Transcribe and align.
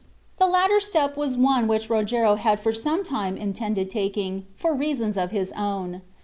The 0.39 0.47
latter 0.47 0.79
step 0.79 1.15
was 1.15 1.37
one 1.37 1.67
which 1.67 1.87
Rogero 1.87 2.33
had 2.33 2.59
for 2.59 2.73
some 2.73 3.03
time 3.03 3.37
intended 3.37 3.91
taking, 3.91 4.47
for 4.55 4.73
reasons 4.73 5.15
of 5.15 5.29
his 5.29 5.51
own. 5.51 6.01